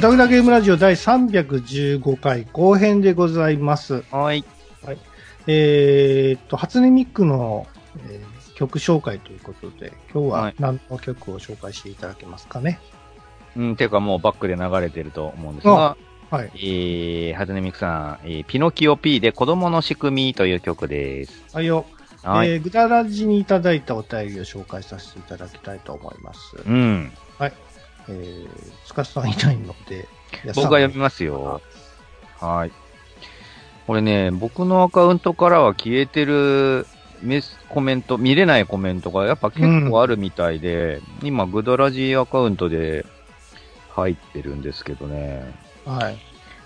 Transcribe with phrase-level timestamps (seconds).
[0.00, 4.02] ぐだぐだゲームラジオ第315回後編でございます。
[4.10, 4.46] はい。
[5.46, 7.66] えーっと、初音ミックの、
[8.08, 12.80] えー曲紹介ということで、今日ははい何の曲を紹介していただけますかね？
[13.56, 15.98] うん、ていうかもうバックで流れてると思うんですが、
[16.30, 16.50] はい。
[16.54, 21.44] えー、はずねみくさん、えー、ピノキオ P で子供の仕組みという曲です。
[21.52, 21.84] はいよ。
[22.22, 22.52] はい。
[22.52, 26.56] えー、ぐだらじにいただいたお便りを紹介させていただきたいと思います。
[26.66, 27.12] うん。
[28.10, 28.48] えー、
[28.86, 30.08] つかさんいないので、
[30.46, 31.60] 僕が読みますよ。
[32.40, 32.72] はい。
[33.86, 36.86] これね、僕のアカウントからは消えてる
[37.22, 43.06] メス、コメント、見れないコメントがやっぱ結構あるみたいで、今、グドラジアカウントで
[43.90, 45.54] 入ってるんですけどね。
[45.84, 46.18] はい。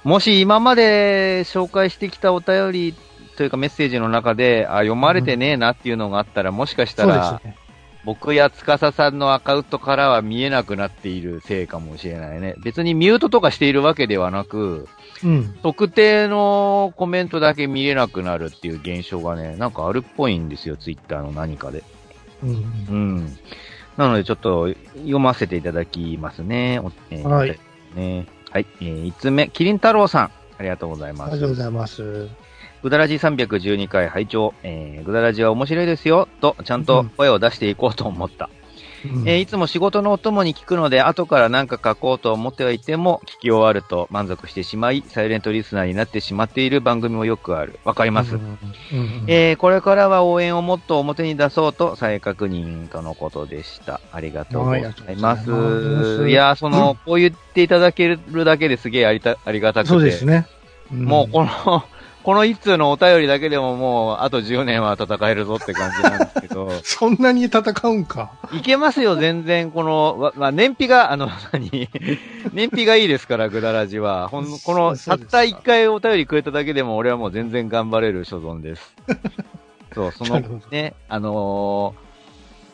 [0.05, 2.94] もし今まで紹介してきたお便り
[3.36, 7.56] というかメッセージの中で、あ、読まれてねえなっていうのがあったら、もしかしたら、ね。
[8.05, 12.55] 僕や司さんのアカウントからは見えなくなっているせいかもしれないね。
[12.62, 14.88] 別にミュートとかしているわけではなく、
[15.22, 15.58] うん。
[15.62, 21.83] 特定のコメントだけ見れなくなるっていう現象がね、なんかあるっぽいんですよ、ツイッターの何かで。
[22.42, 23.38] うんうん。
[23.96, 26.80] なのでちょっと読ませていただきますね。
[26.80, 27.58] おえーはい。
[27.94, 28.66] ねはい。
[28.80, 30.30] えー、5つ目、キリン太郎さん。
[30.58, 31.33] ありがとうございます。
[31.33, 32.28] ありがとうございます。
[32.84, 38.44] ぐだらじ312回拝聴えー、ぐだらじは面白いですよ、と、ちゃんと声を出していこうと思った。
[38.44, 47.78] うんえーいつも仕事のお供に聞くので、後から何か書こうと思ってはいても、聞き終わると満足してしまい、サイレントリスナーになってしまっている番組もよくある。
[47.84, 48.36] わかります？
[48.36, 48.58] うんうん
[49.27, 54.01] えーこれからは応援をもっと表に出そうと再確認とのことでした。
[54.12, 54.83] ありがとうござい
[55.16, 55.51] ます。
[55.51, 59.89] はいいやー、その、こう言っていただけるだけですげえありたありがたくて。
[59.90, 60.46] そうですね。
[60.95, 61.84] んもうこの、
[62.24, 68.30] この一通のお便りだけでももう、あと10年は戦えるぞって感じなんですけど、 そんなに戦うんか？
[68.52, 71.89] いけますよ、全然、この、わまあ、燃費が、あの、 何？
[72.55, 74.29] 燃費がいいですから、ぐだらじは。
[74.29, 78.95] ほん、この、たった一回お便りくれただけでも、俺はもう全然頑張れる所存です。
[79.95, 80.40] そう、その
[80.70, 82.05] ね、あのー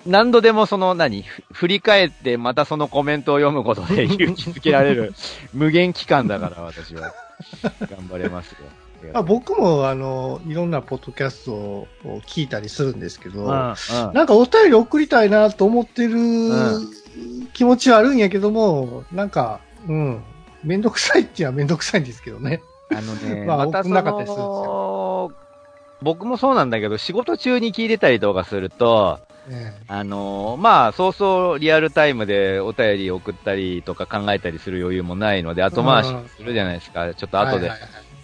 [0.06, 5.12] 何度でもその何、ふ振り返ってまたそのコメントを読むことで勇気づけられる
[5.52, 7.12] 無限期間だから私は。
[7.80, 8.58] 頑張れますよ。
[9.14, 11.88] あ僕も、あの、いろんなポッドキャストを
[12.26, 13.74] 聞いたりするんですけど、うん、うん。
[14.12, 16.90] なんかお便り送りたいなと思ってるん
[17.52, 20.22] 気持ちはあるんやけども、なんか、うん、
[20.62, 22.62] めんどくさいっていうのはめんどくさいんですけどね。
[22.90, 25.32] あのね、 まあまたなかったりするんですの、
[26.02, 37.14] 僕もそうなんだけど、仕事中に聞いてたりとかすると、ねあのーまあ、そうそうリアルタイムでお便り送ったりとか考えたりする余裕もないので、後回しするじゃないですか。
[37.14, 37.70] ちょっと後で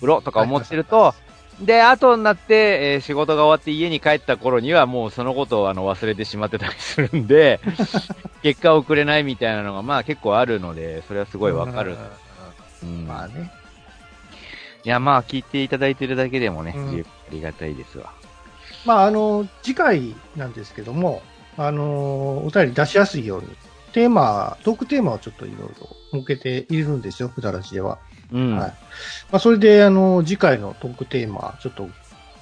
[0.01, 1.15] はいはいはい振ろうとか思ってると、
[1.61, 7.61] で、後になって、えー仕事が終わって家に帰った頃にはもうそのことをあの忘れてしまってたりするんで、
[8.43, 11.97] 結果送れないみたいなのがまあ結構あるので、それはすごいわかる。
[12.83, 13.51] うんまあね。
[14.85, 18.13] いや、まあ、聞いていただいてるだけでもね、うんありがたいですわ。
[18.85, 21.23] まあ、あの、次回なんですけども、
[21.57, 23.49] あの、お便り出しやすいように、
[23.93, 27.99] テーマ、トークテーマをちょっといろいろ設けているんですよ、くだらじでは。
[28.33, 28.57] うん。
[28.57, 28.71] はい。
[28.71, 28.77] ま
[29.33, 31.89] あ、それで、あの、次回のトークテーマ、ちょっと、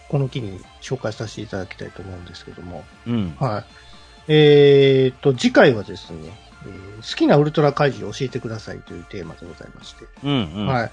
[0.08, 3.36] この機に紹介させていただきたいと思うんですけども、うん。
[3.40, 3.64] はい。
[4.28, 6.18] えーっと、次回はですね、
[6.66, 10.54] えー好きなウルトラ怪獣を教えてくださいというテーマでございまして、うん。
[10.54, 10.66] うん。
[10.66, 10.92] はい。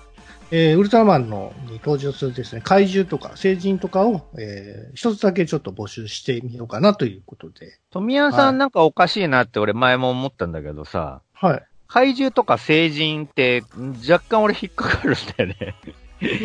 [0.51, 11.63] えーウルトラマンのに登場するですね、怪獣とか星人とかを、えー一つだけちょっと募集してみようかなということで、富谷さはいんなんかおかしいなって俺前も思ったんだけどさ、はい。
[11.91, 13.63] 怪獣とか星人って
[14.09, 15.75] 若干俺引っかかるんだよね。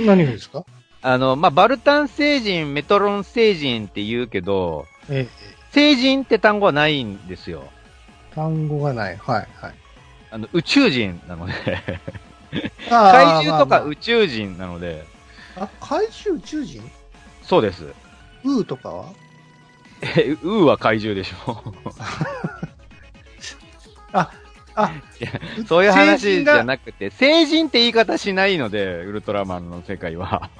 [0.06, 0.64] 何がですか？
[1.02, 5.28] あの、まあ、バルタン星人、メトロン星人って言うけど、えー
[5.74, 7.62] 星人って単語はないんですよ。
[8.34, 9.16] 単語がない。
[9.18, 9.74] はい、はい。
[10.30, 11.52] あの、宇宙人なので、
[12.88, 15.04] 怪獣とかまあ宇宙人なので、
[15.54, 16.82] まああ、怪獣宇宙人？
[17.42, 17.84] そうです。
[18.44, 19.04] ウーとかは？
[20.16, 21.62] え、ウーは怪獣でしょ。
[24.14, 24.30] あ、
[25.66, 30.50] そういう話じゃななくて、成人って言い方しないので、ウルトラマンの世界は。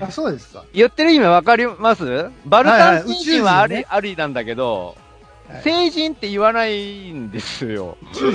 [0.00, 0.64] あ、そうですか。
[0.72, 2.30] 言ってる意味わかります？
[2.44, 7.98] バルタン人はあり、宇宙人ねありなんだけど、はい成人って言わないんですよ。
[8.14, 8.32] そう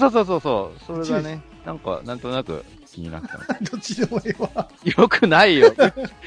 [0.00, 0.84] そうそうそうそう。
[0.84, 3.38] それがね、なんか、なんとなく気になった
[3.70, 4.68] どっちでもええわ。
[4.82, 5.72] よくないよ。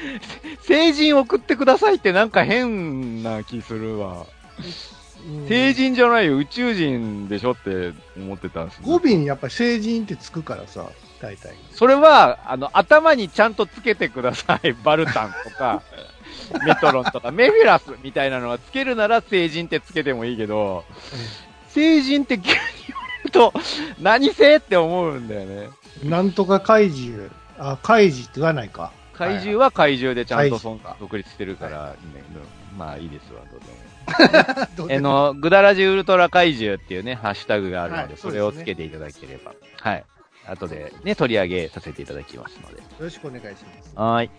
[0.66, 4.24] 成人送ってくださいってなんか変な気するわ。
[5.26, 10.90] うん成人じゃないよ、宇宙人でしょって思ってたんですよ語尾にやっぱり成人ってつくからさ、
[11.22, 11.54] 大体。
[11.70, 14.72] それは、あの、頭にちゃんとつけてください。
[14.82, 15.82] バルタンとか、
[16.66, 20.84] メトロンとか、メフィラスみたいなのはつけるなら成人ってつけてもいいけど、
[21.68, 22.56] 成人って急に
[22.88, 23.52] 言われると、
[24.00, 25.68] 何せって思うんだよね。
[26.02, 27.30] なんとか怪獣。
[27.58, 28.90] あ、怪獣って言わないか。
[29.14, 30.58] 怪獣は怪獣でちゃんと
[30.98, 32.24] 独立してるから、ね
[32.76, 33.81] まあいいですわ、どうでも。
[34.76, 39.54] どうでえもの、ぐだらじウルトラ怪獣っていうね、ハッシュタグがあるので、はいそれをつけていただければ。
[39.80, 40.04] はい。
[40.46, 42.78] 後でね、取り上げさせていただきますので。
[42.78, 43.92] よろしくお願いします。
[43.94, 44.30] はい。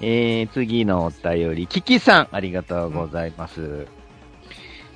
[0.00, 3.86] えー、次のお便り、キキさん、ありがとうございます。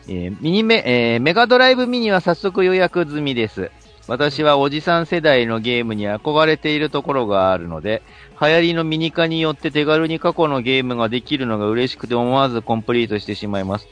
[0.09, 3.71] えーミニメ、えーメガドライブミニは早速予約済みです。
[4.09, 8.03] 私はおじさん世代のゲームに憧れているところがあるので、
[8.41, 13.87] 流行りのミニ化によって手軽に過去のゲームができるのが嬉しくて思わずコンプリートしてしまいます。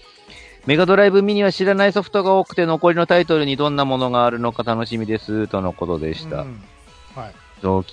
[0.64, 6.40] メガドライブミニは知らないソフトが多くて残りのタイトルにどんなものがあるのか楽しみです、とのことでした。
[6.40, 6.62] うん
[7.14, 7.34] はい。
[7.62, 7.84] そ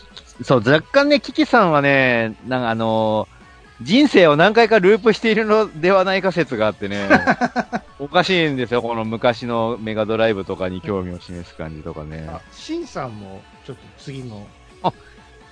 [0.58, 3.43] う、若干ね、キキさんはね、なんかあのー
[3.82, 7.10] 人生を何回かループしているのではないか説があってね、
[8.00, 12.28] おかしいんですよ、この昔のメガドライブとかに興味を示す感じとかね。
[12.32, 14.46] あ、シンさんも、ちょっと次の、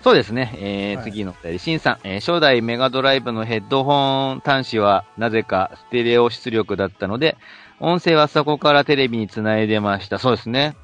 [0.03, 7.38] そうですね、えーはい次のお便り、シンさん、えー初代メガドライブのヘッドホン端子はなぜかステレオ出力だったので、
[7.79, 10.19] 音声はそこからテレビにつないでました。
[10.19, 10.75] そうですね。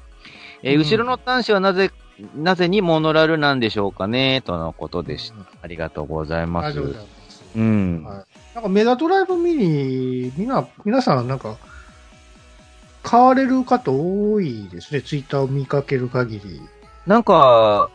[0.62, 0.80] えーうん。
[0.82, 1.90] 後ろの端子はなぜ、
[2.36, 5.36] なぜにモノラルなんでしょうかね、とのことでした。
[5.62, 6.78] ありがとうございあます
[7.58, 8.04] うん。
[8.04, 8.24] はい。
[8.54, 11.56] なんかメガドライブミニ、みんな、皆さんなんか、
[13.02, 15.02] 買われる方多いですね。
[15.02, 16.60] ツイッターを見かける限り。
[17.06, 17.90] なんか、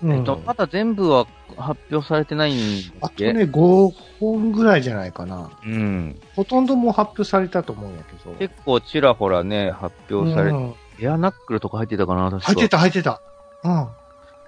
[0.00, 3.30] うんえっと、まだ全部は発表されてないんだっけ？
[3.30, 5.50] あとね、5本ぐらいじゃないかな。
[5.64, 6.20] うん。
[6.36, 8.34] ほとんどもう発表されたと思うんやけど。
[8.36, 12.46] 結構ちらほらね、発表されて、うんエアナックルとか入ってたかな、確か。
[12.46, 13.20] 入ってた、入ってた。
[13.62, 13.88] うん。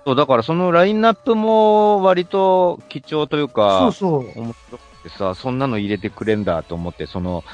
[0.04, 4.38] そう、だからそのラインナップも割と貴重というか、そうそう。
[4.40, 7.44] 面白くてさ、そんなの入れてくれんだと思って、その、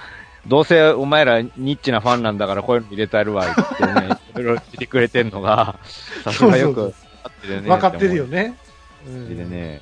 [0.46, 5.78] どうせお前らニッチなファンなんだからこういうの入れてあるわ、言ってね、 いろいろ入れてくれてんのが、
[6.22, 7.69] さすがよく分かってるよね。
[7.69, 8.58] 分かってるよね。
[9.06, 9.34] うって思って。
[9.34, 9.81] でんね。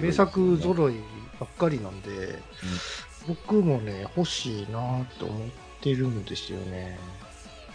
[0.00, 0.94] 名作揃い
[1.40, 2.40] ばっかりなんで、
[3.26, 5.48] 僕もね、欲しいなと思っ
[5.80, 6.98] てるんですよね。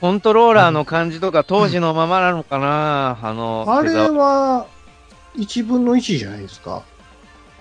[0.02, 4.66] コントローラーの感じとか当時のままなのかな、あの、あれは、
[5.38, 6.82] 1分の1じゃないですか。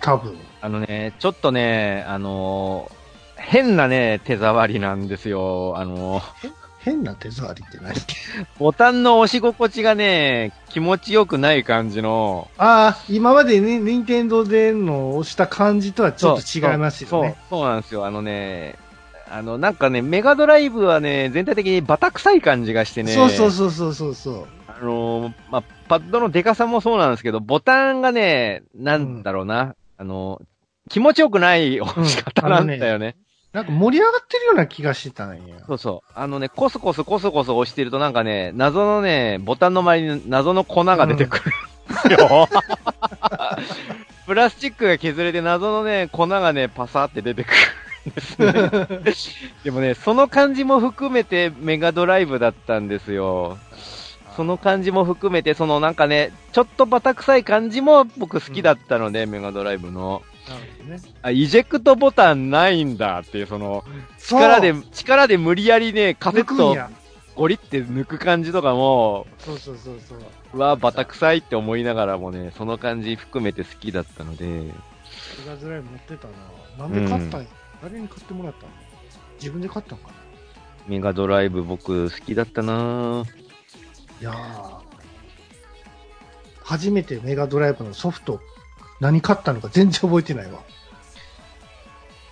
[0.00, 0.38] 多分。
[0.62, 3.00] あのね、ちょっとね、あのー
[3.42, 5.74] 変なね、手触りなんですよ。
[5.76, 7.92] あのー変な手触りって何？
[8.58, 12.48] ボタンの押し心地がね、気持ちよくない感じの。
[12.56, 18.06] ああ、今までね、任天堂での押した感じとはちょっと違いますよそうね。、そうなんですよ。
[18.06, 18.78] あのね、
[19.30, 23.12] あの、なんかね、メガドライブはね、全体的にバタ臭い感じがしてね。
[23.12, 24.46] そうそうそうそうそうそう。
[24.66, 30.44] あのーまあ、パッドのデカさもそうなんですけど、ボタンがね、なんだろうな、あのー
[30.88, 33.14] 気持ちよくない押し方なんだよね。
[33.52, 35.56] なんか盛り上がってるような気がしてたんや。
[35.66, 36.12] そうそう。
[36.14, 42.48] あのね、コソコソコソコソ押してるとなんかね、謎のね、ボタンの周りに謎の粉が出てくるんですよ。
[44.26, 47.58] プラスチックが削れて謎のね、粉がね、パサって出てくるん
[48.06, 48.52] ですね。
[49.64, 53.58] でもね、その感じも含めてメガドライブだったんですよ。
[54.36, 60.22] その感じも含めて、そのなんかね、ちょっとバタ臭い感じも僕好きだったので、メガドライブの。
[60.48, 61.00] なるほどね。
[61.22, 63.84] あ、イジェクトボタンないんだっていう、その、
[64.18, 66.76] 力で、力で無理やりね、カセット。
[67.36, 70.18] ゴリって抜く感じとかも、そうそうそうそう。
[70.54, 74.72] うわ、バタ臭いって思いながらもね、その感じ含めて好きだったので、メ
[75.46, 76.28] ガドライブ持ってた
[76.78, 76.86] な。
[76.88, 77.46] なんで買ったんや、
[77.82, 78.72] 誰に買ってもらったの？
[79.38, 80.14] 自分で買ったのかな？
[80.86, 83.22] メガドライブ僕好きだったな。
[83.22, 83.24] ぁ
[84.20, 84.80] いやー。
[86.62, 88.40] 初めてメガドライブのソフト、
[89.00, 90.60] 何買ったのか全然覚えてないわ。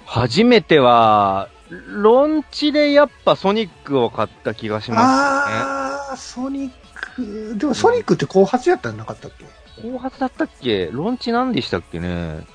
[0.05, 6.73] 初めては、ロンチでやっぱソニックを買った気がしますあー、ソニッ
[7.17, 9.51] ク、でもソニックって後発やったんなかったっけ、ね。
[9.93, 10.89] 後発だったっけ？
[10.93, 12.47] ロンチ何でしたっけね？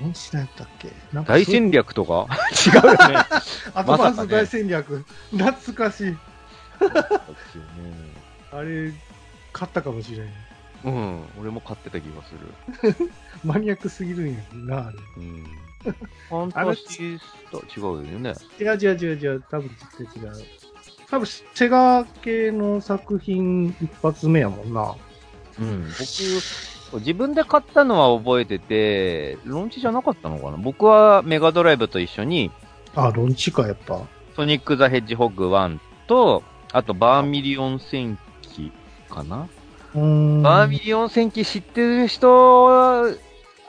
[0.00, 0.92] 何しないったっけ？
[1.12, 2.26] なんか大戦略とか？
[2.66, 3.24] 違うよね。
[3.74, 5.04] アドバンス大戦略。
[5.30, 6.16] 懐かしい。
[8.52, 8.92] あれ、
[9.52, 10.30] 買ったかもしれん。
[10.84, 12.34] うん、俺も買ってた気がす
[12.92, 13.10] る。
[13.42, 14.98] マニアックすぎるんやな、あれ。
[15.16, 15.44] うん。
[16.28, 18.34] ファンタシスタ、違うよね。
[18.60, 20.32] 違う違う違う違う、多分絶対違う。
[21.10, 24.94] 多分、セガ系の作品一発目やもんな。
[25.58, 25.94] うん、僕、
[26.98, 30.56] 自分で買ったのは覚えてて、ロンチじゃなかったのかな？
[30.56, 32.50] 僕はメガドライブと一緒に、
[32.94, 34.00] あ、ロンチか、やっぱ。
[34.36, 38.72] ソニック・ザ・ヘッジホッグ1と、あとバーミリオン戦記
[39.08, 39.48] かな？
[39.94, 43.14] バーミリオン戦記知ってる人は、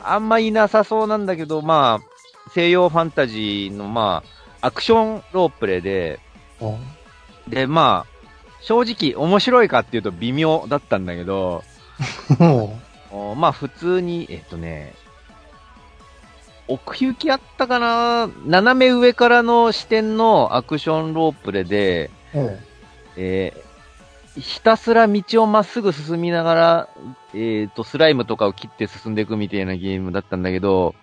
[0.02, 4.24] あんまいなさそうなんだけど、まあ、西洋ファンタジーの、ま
[4.62, 6.20] あ、アクションロープレイで、
[6.62, 6.76] あ
[7.48, 8.16] で、まあ、
[8.62, 11.64] 正直面白いかっていうと微妙だったんだけど、
[13.36, 14.94] まあ普通に、えっとね、
[16.68, 22.60] 奥行きあったかな斜め上からの視点のアクションロープレで、う、うん
[23.18, 23.66] えー
[24.40, 26.90] ひたすら道をまっすぐ進みながら、
[27.34, 30.94] えっ、と、スライムとかを切って進んでいくみたいなゲームだったんだけど、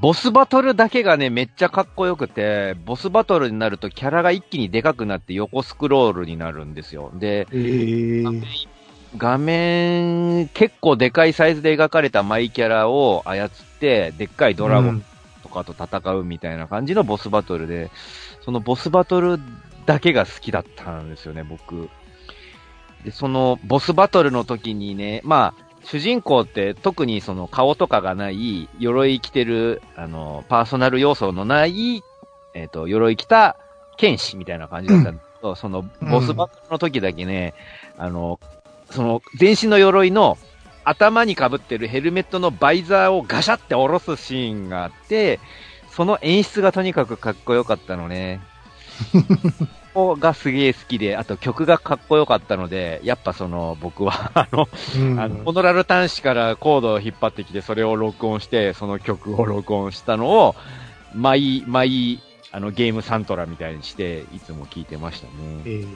[0.00, 7.10] ボスバトルだけがね、めっちゃかっこよくて、ボスバトルになるとキャラが一気にでかくなって横スクロールになるんですよ。
[7.14, 8.42] で、えー、
[9.16, 13.50] 画面、結構でかいサイズで描かれたマイキャラを操っ
[13.80, 15.04] て、でっかいドラゴン
[15.42, 17.90] とかと戦うみたいな感じのボスバトルで、
[18.44, 19.38] そのボスバトル
[19.86, 21.88] だけが好きだったんですよね、僕。
[23.04, 32.02] で、そのボスバトルの時にね、まあ、主人公って特にその顔とかがない、鎧着てる、あの、パーソナル要素のない、
[32.54, 33.56] えっ、と、鎧着た
[33.96, 37.54] 剣士みたいな感じだったんだけど、そのボスバトルの時だけね、
[37.96, 38.38] あの、
[38.90, 40.38] その全身の鎧の
[40.84, 45.38] 頭に被ってるヘルメットのバイザーをガシャって下ろすシーンがあって、
[45.90, 48.40] その演出がとにかくかっこよかったのね。
[49.92, 60.54] ここがすげえ好きで、あと曲がかっこよかったので、やっぱその僕は あの、うんあの、ホノラル端子からコードを引っ張ってきて、それを録音して、その曲を録音したのを、
[61.14, 65.32] 毎、毎、あの、ゲームサントラみたいにして、いつも聴いてましたね。
[65.64, 65.86] えー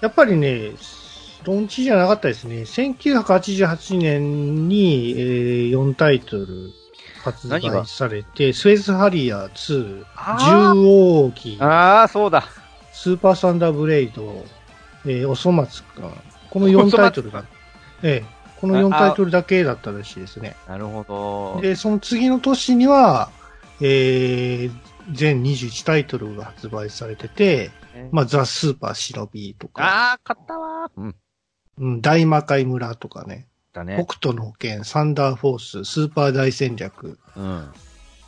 [0.00, 0.72] やっぱりね、
[1.44, 2.62] ロンチじゃなかったですね。
[2.62, 6.70] 1988年に、えー4タイトル
[7.22, 12.44] 発売されて、スウェズハリアー2、あー獣王機、ああ、そうだ。
[12.92, 14.44] スーパーサンダーブレイド、
[15.04, 16.10] えーおそ松くん。
[16.50, 17.44] この4タイトルが、
[18.02, 20.56] ええこの4タイトルだけだったらしいですね。
[20.66, 21.04] なるほ
[21.56, 21.60] ど。
[21.60, 23.30] で、その次の年には、
[23.80, 24.72] えー
[25.12, 27.70] 全21タイトルが発売されてて、
[28.10, 30.90] まあ、ザ・スーパー忍びとか、ああ、買ったわ。
[30.96, 31.14] うん。
[31.78, 34.02] うん、大魔界村とかね、だね。
[34.06, 37.68] 北斗の剣、サンダーフォース、スーパー大戦略、うん。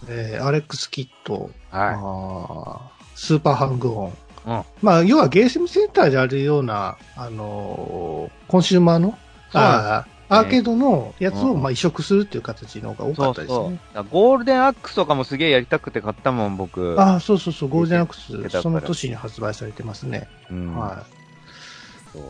[0.08, 4.12] えーアレックス・キッド、はあースーパーハングオン。
[4.46, 9.18] うんまあ、要はゲームセンターであるような、あのーコンシューマーの、
[9.52, 13.56] あーアーケードのやつを、うんまあ、移植するっていう形の方が多かそうったですね。
[13.56, 13.72] そう。
[13.72, 17.00] だからゴールデンアックスとかもすげえやりたくて買ったもん、僕。
[17.00, 20.28] ああ、そうそうそう、ゴールデンアックス、その年に発売されてますね。
[20.50, 20.76] うん。
[20.76, 22.12] はい。
[22.12, 22.28] そうう。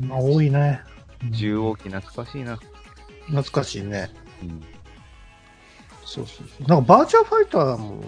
[0.00, 0.80] まあ、多いね。
[1.24, 2.58] うん重王機懐かしいな。
[3.26, 4.10] 懐かしいね。
[4.42, 4.62] うん。
[6.04, 6.66] そうそうそう。
[6.66, 8.02] なんかバーチャーファイターも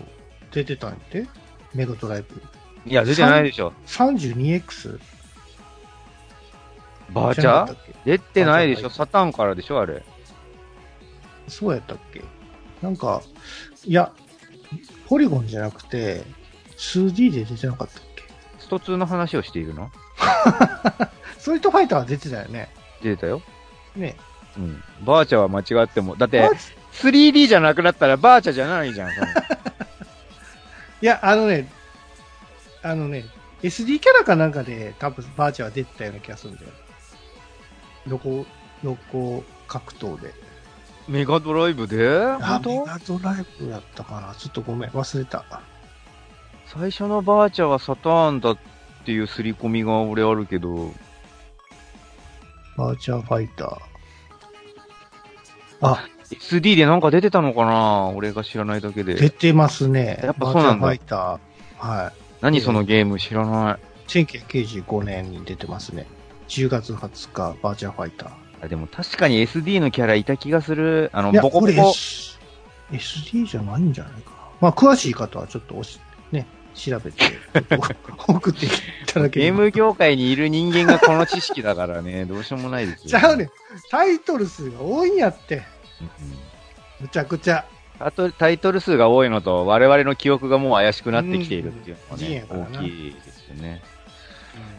[0.51, 1.27] 出てたんやって？
[1.75, 2.43] メガドライブ。
[2.87, 3.75] いや、出てないでしょ。
[3.87, 4.99] 32X?
[7.11, 8.89] バーチャー出てないでしょ。
[8.89, 10.03] サターンからでしょ、あれ。
[11.49, 12.23] そうやったっけ？
[12.81, 13.23] なんか、
[13.85, 14.11] いや、
[15.07, 16.23] ポリゴンじゃなくて、
[16.79, 18.25] 2D で出てなかったっけ？
[18.59, 19.91] スト2の話をしているの？
[21.43, 22.69] ストリートファイターは出てたよね。
[23.03, 23.43] 出てたよ。
[23.97, 24.15] ね。
[24.57, 24.81] うん。
[25.05, 26.15] バーチャーは間違っても。
[26.15, 26.57] だってバー、
[26.93, 29.11] 3D じゃなくなったらバーチャーじゃないじゃん。
[31.03, 31.69] いや、あのね、
[32.85, 33.25] あのね、
[33.61, 36.69] SD キャラかなんかで多分バーチャーは出てたような気がするんだよ。
[38.07, 38.47] 横、
[38.85, 40.33] 横格闘で。
[41.09, 42.21] メガドライブで？
[42.41, 45.45] あ、メガドライブやったかなちょっとごめん、忘れた。
[46.67, 48.59] 最初のバーチャーはサターンだっ
[49.05, 50.95] ていう刷り込みが俺あるけど、
[52.77, 53.79] バーチャーファイター。
[55.83, 58.09] あ、SD でなんか出てたのかな？
[58.09, 59.31] 俺が知らないだけ出で。
[59.31, 60.21] てますね。
[60.23, 61.39] やっぱそうなんだバーチャーファイ
[61.79, 62.03] ター。
[62.03, 62.13] はい。
[62.41, 64.09] 何そのゲーム知らない。
[64.09, 66.07] 1995年に出てますね。
[66.49, 68.31] 10月20日、バーチャーファイター。
[68.63, 71.11] あでも確かに SD のキャラいた気がする。
[71.13, 71.73] あの、ボコボコ。
[71.73, 72.39] S
[72.93, 74.37] SD じゃないんじゃないかな。
[74.61, 75.99] まあ、詳しい方はちょっとおし、
[76.31, 77.25] ね、調べて、
[78.29, 78.69] 送ってい
[79.07, 83.51] ただけゲーム業界にいる人間がこの知識だからね、どうしようもないですよ、ちゃうねん。
[83.91, 85.63] タイトル数が多いんやって。
[86.01, 86.11] うん
[87.03, 87.65] むちゃくちゃ。
[87.99, 93.83] あとタイトル数が多いのと、我々の記憶がもう怪しくなってきているっていうのはうんね、うん大きいですよね。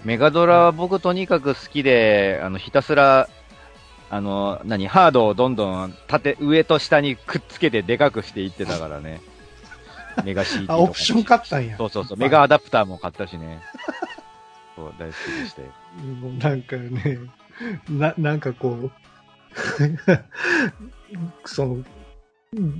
[0.03, 3.27] メガドラは僕とにかく好きで、あの、ひたすら、
[4.09, 9.21] あの、何、ハードをどんどん縦、上と下にくっつけてでかくしていってたからね。
[10.23, 10.81] メガ CD とあ、か。
[10.83, 11.77] オプション買ったんや。
[11.77, 13.61] そうそうそう、メガアダプターも買ったしね。
[14.75, 15.67] そう、大好きでしたよ。
[16.21, 17.19] もうなんかね、
[17.89, 18.91] な、なんかこう、
[21.45, 21.83] その、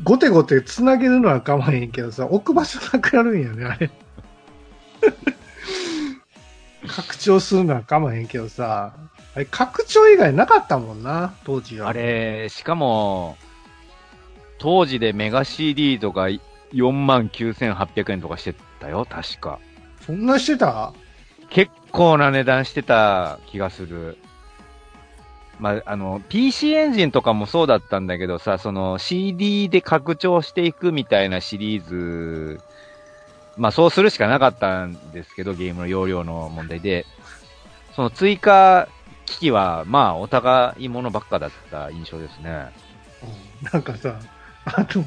[0.03, 3.89] ごてごて繋げるのは構わへんけどさ、置く場所なくなるんやね、あれ。
[6.87, 8.93] 拡張するのは構わへんけどさ、
[9.35, 11.89] あれ拡張以外なかったもんな、当時は。
[11.89, 13.37] あれ、しかも、
[14.59, 16.27] 当時でメガ CD とか
[16.74, 19.60] 4万9800円とかしてたよ、確か。
[20.01, 20.94] そんなしてた？
[21.50, 24.18] 結構な値段してた気がする。
[25.60, 32.60] まあ、あの、PC エンジンとかもそうだったんだけどさ、その CD で拡張していくみたいなシリーズ、
[33.56, 37.06] まあそうするしかなかったんですけど、ゲームの容量の問題で、
[37.96, 38.89] その追加
[39.27, 42.72] 機器は、まあお互いものばっかだった印象ですね。
[43.72, 44.20] なんかさ、
[44.65, 45.03] あと、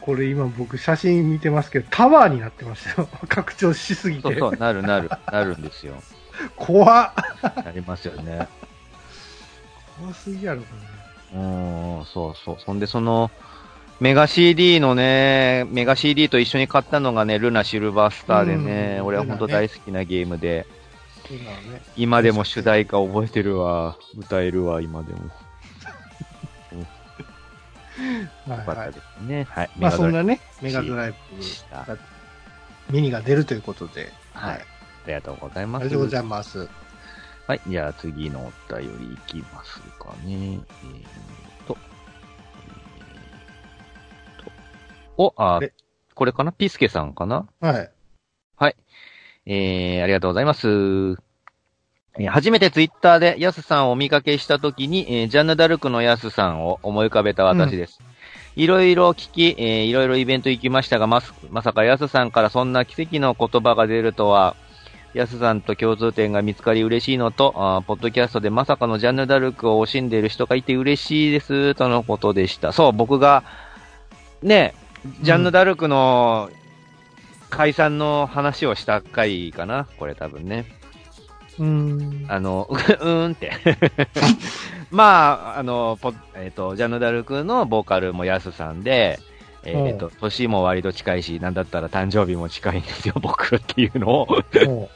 [0.00, 3.08] これ今僕写真見てますけど、タワーになってましたよ。
[3.28, 4.22] 拡張しすぎて。
[4.22, 6.02] そうそう、なるなる、なるんですよ。
[6.56, 7.64] 怖っ。
[7.64, 8.48] なりますよね。
[9.98, 10.66] 怖すぎやろ、こ
[11.34, 12.56] うーん、そうそう。
[12.58, 13.30] そんで、その、
[14.00, 20.66] メガ CD のね、メガ CD と一緒に買ったのがね、ルナシルバースターでね、うん俺は本当大好きなゲームで、
[21.30, 21.82] ね。
[21.96, 25.30] 今でも主題歌覚えてるわ、歌えるわ、今でも。
[28.48, 29.00] よかったで。
[29.00, 29.44] すね。
[29.50, 29.70] はい。
[29.78, 31.16] まあそんなね、メガドライブ
[32.90, 34.12] ミニが出るということで。
[34.34, 34.64] はい。
[35.10, 35.82] りがとうございます。
[35.82, 36.68] ありがとうございます。
[37.46, 37.60] はい。
[37.66, 40.34] じゃあ次のお便りいきますかね。
[40.34, 40.60] えー
[41.66, 41.76] と。
[42.98, 44.52] えーと。
[45.16, 45.72] お、あえ、
[46.14, 46.52] これかな？
[46.52, 47.48] ピスケさんかな？
[47.60, 47.90] はい。
[48.56, 48.76] はい。
[49.46, 51.16] えー、ありがとうございます。
[52.18, 58.00] えー初めてツイッターでヤスさんをお見かけしたときに、えージャンヌ・ダルクのヤスさんを思い浮かべた私です。
[58.56, 64.56] いろいろ聞き、えーいろいろイベント行きましたが、まさまさかヤスさんからそんな奇跡の言葉が出るとは、
[65.14, 72.72] ヤスさんと共通点が見つかり嬉しいのと、あーポッドキャストでまさかのジャンヌ・ダルクを惜しんでいる人がいて嬉しいです、とのことでした。
[72.72, 73.44] そう、僕が、
[74.42, 74.74] ね、
[75.22, 76.50] ジャンヌ・ダルクの
[77.50, 80.79] 解散の話をした回かなこれ多分ね。
[81.60, 82.26] うーん。
[82.28, 83.52] あの、 うーんって。
[84.90, 89.20] まあ、あの、ポえっ、と、ジャンヌ・ダルクのボーカルもヤスさんで、
[89.62, 94.88] えっ、と、年も割と近いし、なんだったら誕生日も近いんですよ、 僕っていうのをほ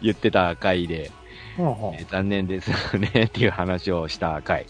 [0.00, 1.10] 言ってた回で、
[1.58, 4.64] えー残念ですよねっていう話をした回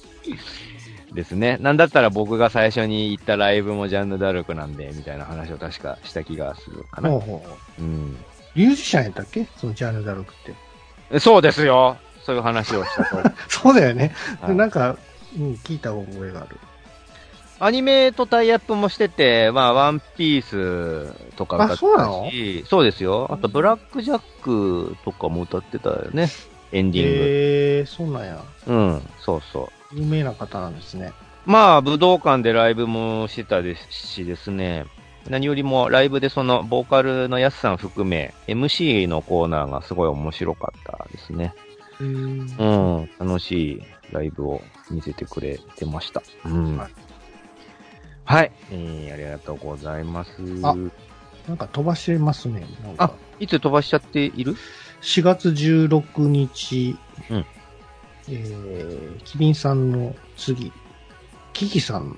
[1.12, 1.58] ですね。
[1.60, 7.10] なんだったら僕が最初に行ったライブもジャンヌ・ダルクなんで、みたいな話を確かした気がするかな。
[7.10, 8.16] うん。
[8.54, 9.46] ミュージシャンやったっけ？
[9.56, 10.54] そのジャンヌ・ダルクって。
[11.20, 11.96] そうですよ。
[12.24, 13.30] そういう話をしたと。
[13.48, 14.14] そうだよね。
[14.40, 14.96] はいなんか、
[15.36, 16.58] うん、聞いた覚えがある。
[17.58, 23.28] アニメとタイアップもしてて、まあ、ワンピースとか歌ってあそうそうですよ。
[23.30, 26.28] あと、ブラックジャックとかも歌ってたよね。
[26.72, 27.10] エンディング。
[27.10, 28.42] へえー、そうなんや。
[28.66, 29.96] うん、そうそう。
[29.96, 31.12] 有名な方なんですね。
[31.46, 34.86] まあ、武道館でライブもしてたですしですね。
[35.28, 41.54] 何よりもライブでその、ボーカルのやすさん含め、MC のコーナーがすごい面白かったですね。
[42.00, 46.22] うーんうん、楽しいライブを見せてくれてました。
[46.44, 46.76] うん。
[46.76, 46.88] は
[48.24, 48.50] はいい。
[48.70, 50.32] えー、ありがとうございます。
[50.62, 50.74] あ
[51.48, 52.64] なんか飛ばしてますね。
[52.84, 54.56] なんかいつ飛ばしちゃっている
[55.02, 56.96] ？4月16日、
[57.30, 57.46] うん
[58.28, 60.72] えー、キリンさんの次、
[61.52, 62.08] キキさん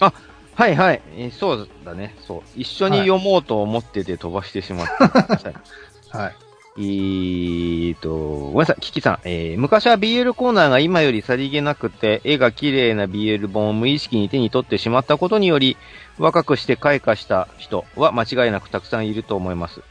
[0.00, 0.12] の、
[0.54, 2.14] はいはい、えーそうだね。
[2.26, 2.42] そう。
[2.56, 5.08] 一緒に読もうと思ってて飛ばしてしまった。
[6.16, 6.36] はい。
[6.76, 9.18] えーと、ごめんなさい、キキさん。
[9.24, 15.76] えー昔は BL コーナーが今よりさりげなくて、絵が綺麗な BL 本を無意識に手に取ってしまったことにより、
[16.18, 19.82] 若くして開花した人は間違いなくたくさんいると思います。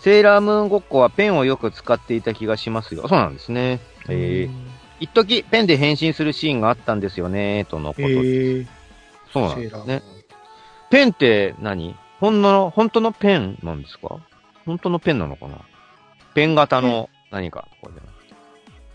[0.00, 3.08] セーラームーンごっこはペンをよく使っていた気がしますよ。
[3.08, 3.80] そうなんですね。
[4.08, 4.50] えー、
[5.00, 8.14] 一時ペンで変身するシーンがあったんですよね、とのこえとで。
[8.16, 8.66] ー、
[9.32, 10.02] そうなんですね。
[10.90, 11.96] ペンって何？
[12.20, 14.18] 本の、本当のペンなんですか？
[14.64, 15.58] 本当のペンなのかな？
[16.34, 17.68] ペン型の何か？
[17.82, 18.34] とかじゃなくて。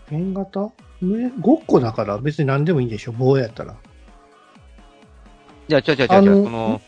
[0.08, 0.70] ペン型？
[1.02, 3.12] ね、ごっこだから別に何でもいいんでしょ？
[3.12, 3.76] 棒やったら。
[5.68, 6.80] じゃあ、違う違う違う違う、あのその、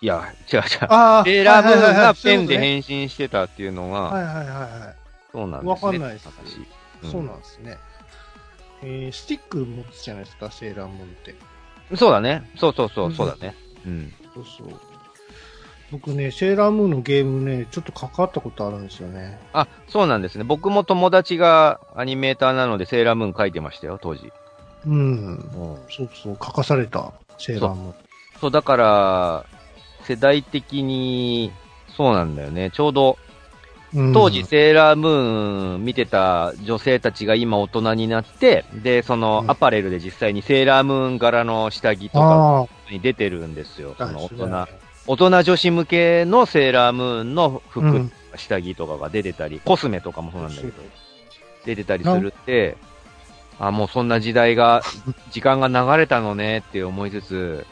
[0.00, 0.64] いや、違う違う。
[0.88, 4.94] ああ、セーラームーンがペンで変身してたっていうのが、はいはいはいは
[5.32, 5.70] そうなんですね。
[5.70, 6.28] わかんないです。
[7.10, 7.78] そうなんですね。
[8.82, 11.34] えー、スティック持つじゃないですか、セーラームーンって。
[11.96, 12.42] そうだね。
[12.56, 13.54] そうそうそうう、んそうだね。
[13.86, 14.12] うん。
[14.34, 14.68] そうそう。
[15.90, 19.38] 僕ね、セーラームーンのゲームね、ちょっと関わったことあるんですよね。
[19.52, 20.44] あ、そうなんですね。
[20.44, 24.32] 僕も友達がアニメーターなのでセーラームーン書いてましたよ、当時。
[24.86, 24.94] うん。
[24.94, 25.78] うん。
[25.90, 27.94] そうそう、書かされた、セーラームーン。
[28.40, 29.46] そう、だから、
[30.04, 31.52] 世代的に、
[31.94, 32.70] そうなんだよね。
[32.70, 33.31] ちょうど、うん
[34.14, 39.50] 当時、セーラームーン見てた女性たちが今大人になって、で、そのうん。
[39.50, 43.94] アパレルで実際にセーラームーン柄の下着とかあに出てるんですよ。
[43.98, 44.68] あ、その大人、
[45.06, 48.12] 大人女子向けのセーラームーンの服、うん。
[48.36, 50.72] 下着とかが出てたり、コスメとかもそうなんだけど
[51.66, 52.76] 出てたりするって、
[53.58, 54.82] あ、もうそんな時代が、
[55.30, 57.66] 時間が流れたのねって思いつつ、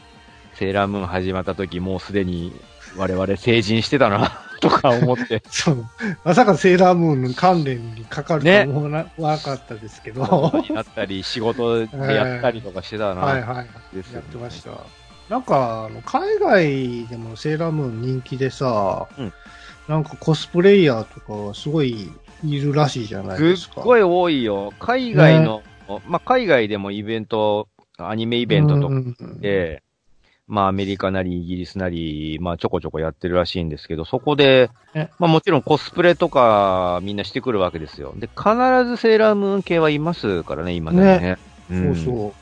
[0.54, 2.52] セーラームーン始まった時もうすでに
[2.96, 5.42] 我々成人してたな、とか思って。
[5.50, 5.86] そう。
[6.24, 10.52] まさかセーラームーンの関連にかかるとは思わななかったですけど。
[10.68, 13.22] になったり、仕事でやったりとかしてたな。
[13.22, 13.96] はいはい。
[13.96, 14.70] ですよねやってました。
[15.28, 19.32] なんか、海外でもセーラームーン人気でさ、うん
[19.90, 22.08] なんかコスプレイヤーとかすごい
[22.44, 23.72] いるらしいじゃないですか。
[23.72, 24.72] いすっごい多いよ。
[24.78, 25.62] 海外の、
[26.06, 27.68] まあ、海外でもイベント、
[27.98, 28.94] アニメイベントとか
[29.40, 29.82] で、
[30.50, 38.12] まあ、アメリカなりイギリスなり、まあ、ちょこちょこやってるらしいんですけど、そこでえ、まあ、もちろんコスプレとかみんなしてくるわけですよ。
[38.16, 38.50] で、必
[38.84, 41.38] ずセーラームーン系はいますからね、今でね。
[41.68, 42.34] そうそ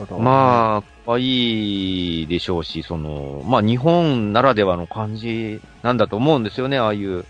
[0.00, 0.14] う。
[0.14, 0.24] うん。
[0.24, 7.26] まあ、可愛いでしょうし、その、まあ、日本ならではの感じなんだと思うんですよね、ああいう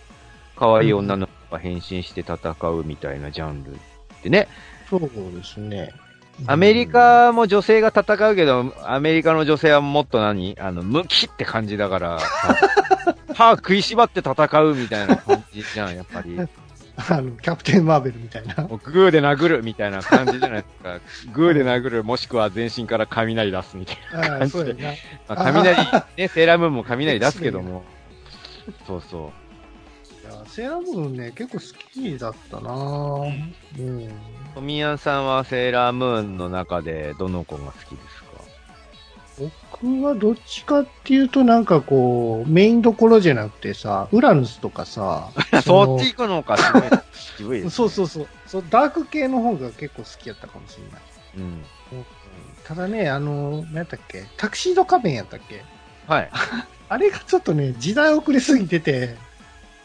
[0.55, 3.77] 可愛い女の子が変身して戦うみたいなジャンルっ
[4.23, 4.47] てね。
[4.89, 5.09] そうで
[5.43, 5.93] すね。
[6.47, 10.57] アメリカも女性が戦うけど、アメリカの女性はもっと何？
[10.61, 12.19] あの、ムキって感じだから、
[13.35, 16.39] 歯食いしばって戦うみたいな感じじゃん、やっぱり。
[17.09, 18.55] あの、キャプテンマーベルみたいな。
[18.55, 20.99] グーで殴るみたいな感じじゃないですか。
[21.33, 24.39] グーで殴る、もしくは全身から雷出すみたいな。
[24.39, 24.81] ああ、そうやな。
[25.29, 25.77] まあ、雷、
[26.17, 27.85] ね、セーラームーンも雷出すけども。
[28.87, 29.31] そうそいや
[30.57, 33.53] セーラームーンね、結構好きだったなぁ。
[33.79, 34.07] うん。
[34.07, 34.11] う。
[34.55, 39.51] 富谷さんはセーラームーンの中でどの子が好きですか？
[39.71, 45.29] 僕はどっちかっていうと、なんかこう、メインどころじゃなくてさ、ウラヌスとかさ、
[45.63, 46.83] そっち行くのか、すごい。
[47.13, 47.77] 渋いです。
[47.77, 51.03] そうそうそうそう、ダーク系の方が結構好きやったかもしれない。
[51.37, 51.63] うん。
[52.65, 54.25] ただね、あの、何やったっけ？
[54.39, 55.63] タクシード仮面やったっけ？
[56.07, 56.31] はい。
[56.89, 59.17] あれがちょっとね、時代遅れすぎてて、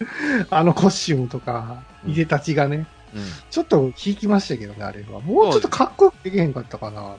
[0.49, 3.21] あのコスチュームとか、いでたちがね、うん。
[3.49, 5.19] ちょっと引きましたけどね、あれは。
[5.19, 7.17] もうちょっとかっこよくできへんかったかなと。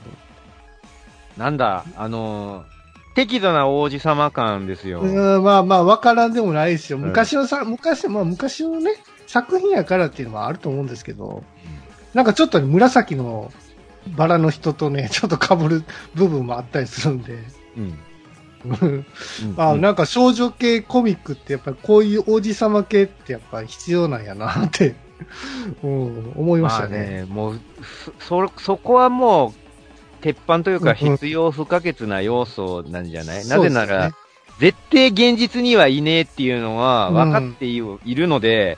[1.37, 2.73] なんだ、あのー
[3.15, 5.01] 適度な王子様感ですよ。
[5.01, 6.97] うん、まあまあ、わからんでもないですよ。
[6.97, 8.95] 昔のさ、昔、まあ昔のね、
[9.27, 11.43] 作品やからっていうのはあると思うんですけど、
[12.13, 13.51] なんかちょっとね紫の
[14.15, 15.83] バラの人とね、ちょっと被る
[16.15, 17.37] 部分もあったりするんで、
[17.77, 17.97] うん。
[18.65, 19.05] うんうん
[19.57, 24.95] あなんか少女系コミックってやっぱりこういう王子様系ってやっぱり必要なんやなって、
[25.83, 26.97] うん、思いましたね。
[26.97, 27.59] まあね、もう、
[28.19, 29.53] そ、そこはもう、
[30.21, 34.11] 鉄板というかうんうん必要不可欠な要素なんじゃない、なそうですねぜなら、
[34.59, 38.77] 絶対現実にはいねえっていうのはうん分かっている,、いるので、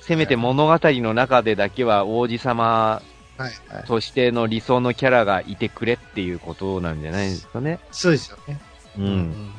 [0.00, 3.02] せめて物語の中でだけは王子様
[3.36, 3.84] はいはい。
[3.84, 7.80] としての理想のキャラがいてくれっていうことなんじゃないですかね。
[7.90, 8.60] そうですよね。
[8.98, 9.02] う。。
[9.02, 9.50] うん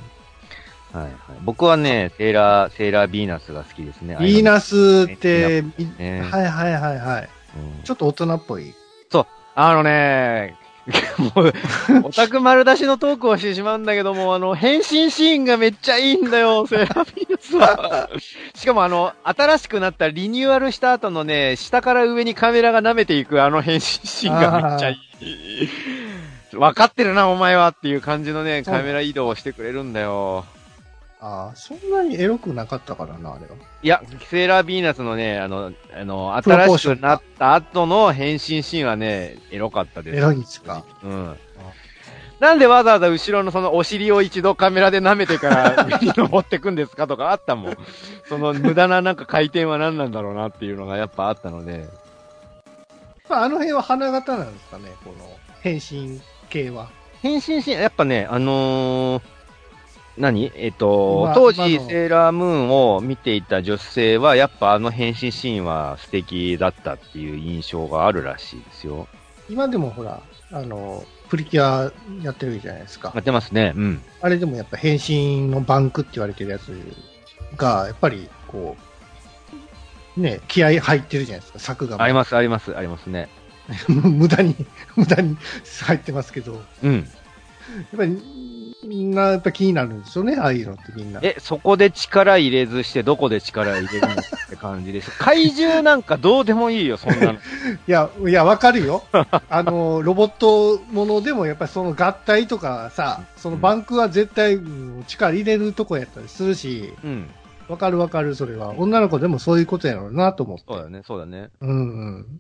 [0.94, 1.14] はいはい。
[1.44, 4.16] 僕はね、セーラー、セーラービーナスが好きですね。
[4.18, 5.62] ヴィーナスって、
[6.00, 7.30] ねはいはいはいはい。
[7.58, 8.74] うんちょっと大人っぽい。
[9.58, 10.58] あのね、
[11.34, 11.54] もう、
[12.04, 18.10] オタク丸出しのトークをしてしまうんだけども、あの、変身シーンがめっちゃいいんだよ、 セーラービーナスは。
[18.54, 24.98] しかもあの、新しくなったリニューアルした後のね、下から上にカメラが舐めていくあの変身シーンがめっちゃいい。
[26.60, 30.46] 分かってるな、お前はっていう感じのね、カメラ移動をしてくれるんだよ。
[31.22, 33.56] ああ、そんなにエロくなかったからな、あれは。
[33.82, 40.18] いや、セーラービーナスのね、あの、あの、新しくなった後の変身シーンはね、エロかったです。
[40.18, 40.84] エロいんですか。
[41.04, 41.36] うん。
[42.40, 47.78] なんでわざわざ後ろのそのお尻を一度カメラで舐めてから上に登ってくんですかとかあったもん。
[48.28, 51.88] その無駄ななんか回転は何なんだろうなっていうのがやっぱあったので。
[53.30, 55.30] まあ、あの辺は花形なんですかね、この
[55.62, 56.90] 変身系は。
[57.22, 59.22] 変身シーン、やっぱね、あのー
[60.18, 60.50] 何？
[60.56, 69.10] えっと、まあ当時、セーラームーンを見ていた女性は、やっぱあの変身シーンは素敵だったっていう印象があるらしいですよ。
[69.50, 71.92] 今でもほら、あの、プリキュア
[72.24, 73.20] やってるじゃないですかや。
[73.20, 73.74] ってますね。
[73.76, 74.02] うん。
[74.22, 76.72] あれでもやっぱ変身のバンクって言われてるやつ
[77.58, 78.78] が、やっぱりこ
[80.18, 82.04] う、ね、気合入ってるじゃないですか、作画も。
[82.04, 83.28] あります、あります、ありますね。
[83.88, 84.56] 無駄に、
[84.96, 85.38] 無駄に
[85.84, 87.00] 入ってますけど、やうん。
[87.96, 88.22] っぱり、
[88.88, 91.20] みんなやっぱ気になるんですよね、ああいうのってみんな。
[91.24, 94.16] え、そこで力入れずして、どこで力入れるのっ
[94.50, 95.10] て感じです。
[95.18, 97.34] 怪獣なんかどうでもいいよ、そんなの。
[97.34, 97.38] い
[97.88, 99.04] や、いや、わかるよ。
[99.50, 107.30] あの、ロボットものでもやっぱりその合体とかさ、そのバンクは絶対うん力入れるとこやったりするし、うん。
[107.68, 108.76] わかるわかる、それは。
[108.78, 110.66] 女の子でもそういうことやろうなと思って。
[110.68, 111.50] そうだね、そうだね。
[111.62, 111.74] うんう
[112.20, 112.40] ん。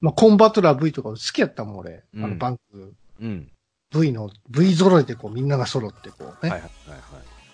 [0.00, 2.04] まあ、コンバトラー V とか好きやったもん、俺。
[2.14, 2.94] あのうんバンク。
[3.20, 3.50] うん。
[3.92, 7.00] V の、V 揃えてこうみんなが揃ってこうね、はいはいはいはい。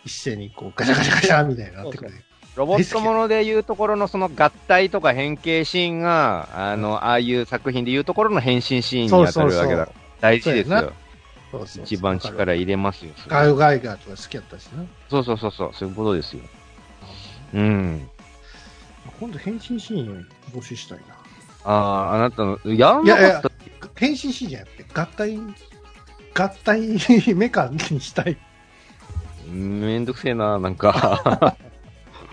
[0.05, 2.13] 一斉にこうガチャガチャガチャみたいになってくる。
[2.57, 9.89] ロボットものでいうところのその合体とか変形シーンが、あの、ああいう作品でいうところの変身シーンに当たるわけだ。
[10.21, 10.93] 大事ですよ。
[11.51, 13.13] そうそう一番力入れますよ。
[13.29, 14.85] ガイガイガーとか好きやったしな。
[15.09, 16.43] そうそうそうそう、そういうことですよ。
[17.55, 18.09] うん。
[19.21, 21.22] 今度変身シーン募集したいな。
[21.65, 23.51] ああ、あなたの、やんなかった
[23.95, 25.39] 変身シーンじゃなくて、合体、
[26.35, 28.37] 合体メカにしたい。
[29.49, 31.57] めんどくせえな、なんか。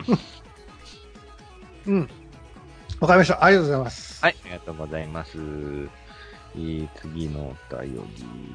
[1.85, 2.09] うん。
[2.99, 3.43] わかりました。
[3.43, 4.23] ありがとうございます。
[4.23, 5.37] はい、ありがとうございます。
[6.55, 7.99] えー、次のお便り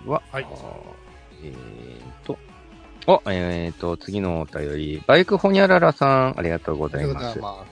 [0.06, 0.46] は、はい
[1.42, 2.38] えーと、
[3.06, 7.38] お、えーと、次のお便り、バイクホニャララさん、ありがとうございます。
[7.38, 7.64] ま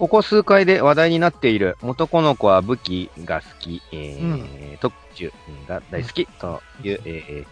[0.00, 5.30] ここ数回で話題になっている、男の子は武器が好き、えー特殊
[5.68, 7.46] が大好きという、えー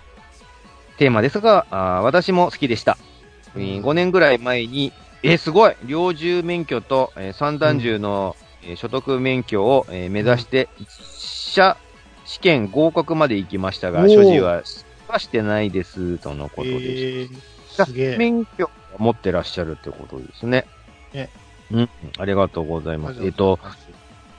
[0.97, 2.97] テーマですが、あー私も好きでした。
[3.55, 10.87] えー5年ぐらい前に、えーすごい猟銃免許と、えー散弾銃の、えー所得免許を、えー目指して、実
[11.53, 11.77] 車
[12.25, 14.63] 試験合格まで行きましたが、所持は
[15.07, 17.27] はしてないです、とのことで
[17.69, 17.83] した。
[17.83, 18.17] えー、すげえ。
[18.17, 20.65] 免許を持ってらっしゃるってことですね。
[21.13, 21.29] ね
[21.71, 23.25] うん、ありがとうございます。
[23.25, 23.59] えっと、、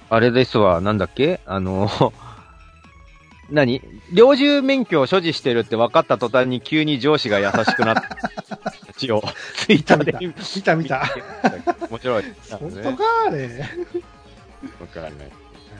[0.10, 1.39] あれですわ、なんだっけ？
[1.46, 1.89] あの、
[3.50, 3.82] 何？
[4.13, 8.10] 猟銃免許を所持してるって分かった途端に急に上司が優しくなった。
[8.96, 9.24] 一応、
[9.56, 11.04] ツイッターで見見た見た。
[11.89, 12.24] 面白い。
[12.52, 13.48] 本当かあれ？
[14.82, 15.12] わからない。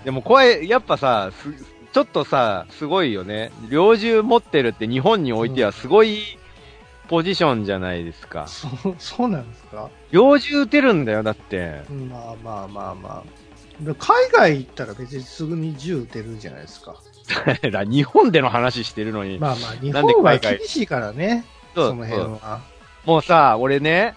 [0.06, 3.52] でも声、やっぱさ、すちょっとさ、すごいよね。
[3.70, 6.38] 猟銃持ってるって日本においてはすごい
[7.10, 8.48] ポジションじゃないですか。
[8.48, 9.90] そう、 そうなんですか？
[10.12, 11.82] 猟銃撃てるんだよ、だって。
[11.90, 13.84] まあまあまあまあ。
[13.84, 16.96] で海外行ったら別にすぐに銃撃てるじゃないですか？
[17.72, 19.40] だ日本での話してるのに。
[19.40, 21.46] まあまあ、日本は厳しいからね。
[21.76, 22.62] その辺は。
[23.06, 24.16] もうさ、俺ね、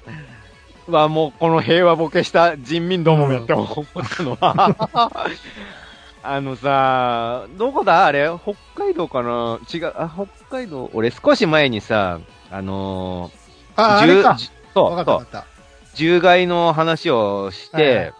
[0.89, 5.21] はもうこの平和ボケした人民どもめって思ったのは、
[6.25, 8.07] あのさ、どこだ？
[8.07, 8.29] あれ？
[8.43, 9.59] 北海道かな？
[9.73, 10.27] 違う、あ、北
[10.59, 10.91] 海道？
[10.93, 12.19] 俺少し前にさ、
[12.53, 13.31] あの
[13.77, 14.37] あ、あー、れか。
[14.75, 15.23] そう、そ。
[15.95, 18.13] 獣害の話をして、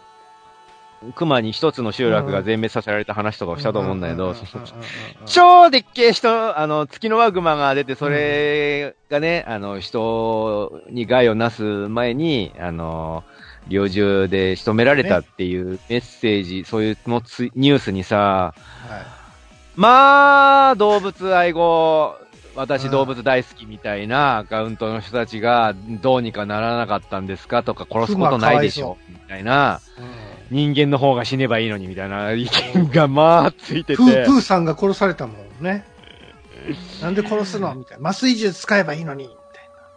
[1.15, 4.35] 熊に一つの集落が全滅させられた話とかをしたと思うんだけど、
[5.25, 13.23] 超でっけえ人、あの、月のワグマが出て、それがね、あの、人に害をなす前に、あの、
[13.67, 18.53] 猟銃で仕留められたっていうメッセージ、そういうのつニュースにさ、
[18.87, 19.05] はい。
[19.75, 22.15] まあ、動物愛護、
[22.55, 29.81] 私うん動物大好きみたいなアカウントの人たちがどうにかならなかったんですかとか殺すことないでしょみたいな、
[30.51, 33.97] 人間の方が死ねばいいのにみたいな意見がまあついてて。
[33.97, 35.85] プー、プーさんが殺されたもんね。
[37.01, 38.09] なんで殺すのみたいな。
[38.09, 39.35] 麻酔銃使えばいいのに。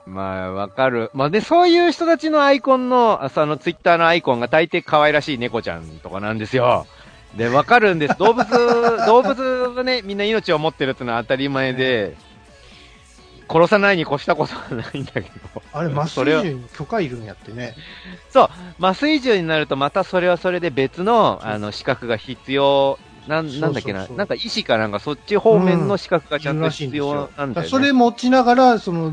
[0.07, 1.11] まあ、わかる。
[1.15, 6.87] まあ、で、そういう人たちのアイコンの、あそのツイッターのアイコンが大抵可愛らしい猫ちゃんとかなんですよ。
[7.37, 8.17] で、わかるんです。
[8.17, 8.49] 動物、
[9.05, 9.43] 動物
[9.77, 12.17] はね、みんな命を持ってるってのは当たり前で、
[13.49, 15.29] 殺さないに越したことはないんだけど。
[15.73, 15.81] な。
[15.81, 17.75] あれ、麻酔銃に許可いるんやってね。
[18.81, 27.69] 麻酔銃になるとまたそれはそれで別の、あの、資格が必要、なん、なんだっけなそうそうそうなんか医師かなんかそっち方面の資格がちゃんと必要なんだよ、ね。
[27.69, 29.13] それ持ちながら、その、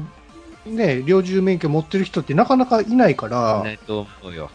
[0.65, 4.49] ね、猟銃免許持ってる人ってなかなかいないから、ないと思うよ。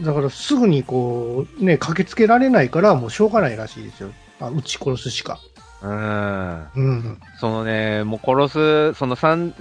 [0.00, 4.10] だからすぐにこう、ね、駆けつけられないから、もうしょうがないらしいですよ。
[4.40, 5.40] あ、撃ち殺すしか。
[5.86, 6.68] うん。
[6.74, 7.20] うん。
[7.38, 9.54] そのね、もう殺す、その三、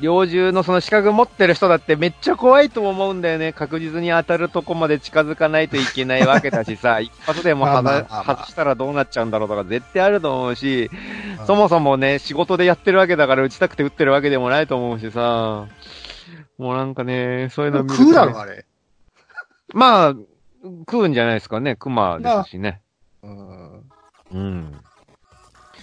[0.00, 3.52] 猟銃のその資格持ってる人だってめっちゃ怖いと思うんだよね。
[3.52, 10.90] 確実に当たるとこまで近づかないといけないわけだしさ、 一発でも外したらどうなっちゃうんだろうとか絶対あると思うし、
[11.40, 15.66] うんそもそもね、仕事でやってるわけだから撃ちたくて撃ってるわけでもないと思うしさ、
[16.58, 18.66] もうなんかね、そういうの見ると、ね、食うだろ、あれ。
[19.72, 20.14] まあ、
[20.80, 21.76] 食うんじゃないですかね。
[21.76, 22.80] 熊ですしね。
[23.22, 23.82] うん。
[24.32, 24.80] うん。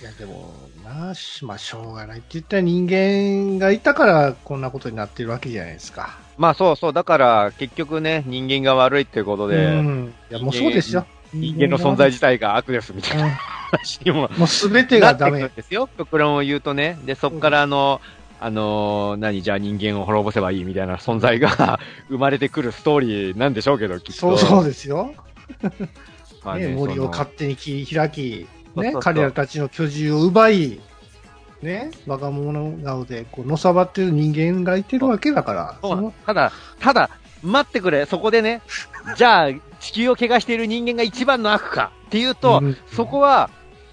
[0.06, 6.20] いや、でも、なあ、しまあ、しょうがないって言ったら人間がいたからこんなことになってるわけじゃないですか。
[6.38, 10.14] まあそうそう、だから結局ね、人間が悪いっていうことで、うん。
[10.30, 11.08] いや、もうそうですよ。
[11.34, 15.50] 人間の存在自体が悪ですみたいなうん話にももうすべてがダメん。
[15.56, 15.90] ですよ。
[15.98, 17.00] 極論を言うとね。
[17.04, 18.00] で、そっからあの、
[18.40, 24.14] あのー何、じゃあ人間を滅ぼせばいいみたいな存在が 生まれてくるストーリーなんでしょうけど、きっと。
[24.14, 25.16] そうそうですよ。
[26.44, 30.80] まあね、森を勝手に切り開き、ね彼らたちの居住を奪い、
[31.62, 36.14] ね、若者顔でこうのさばってる人間がいてるわけだから、そう。
[36.26, 37.10] ただ、ただ、
[37.42, 38.62] 待ってくれ、そこでね、
[39.18, 41.92] じゃあ、地球を怪我している人間が一番の悪か。
[42.08, 42.78] っていうと、うん。
[42.94, 43.50] そこは、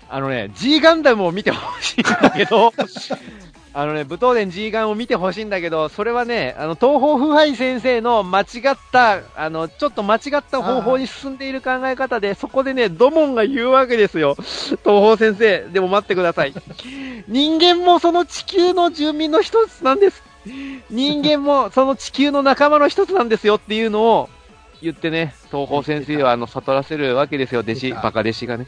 [0.09, 2.73] あのね、G ガンダムを見てほしいんだけど、
[3.75, 14.35] あのね、武闘伝 G ガンを見てほしいんだけど、それはね、あの、東方腐敗先生の間違った、あの、ちょっと間違った方法に進んでいる考え方で、そこでね、ドモンが言うわけですよ。
[14.37, 16.53] 東方先生、でも待ってください。
[17.29, 20.23] 人間もその地球の住民の一つなんです。
[20.91, 24.29] 人間もその地球の仲間の一つなんですよっていうのを
[24.83, 28.67] 言ってね、東方先生はあの、悟らせるわけですよ、弟子、バカ弟子がね。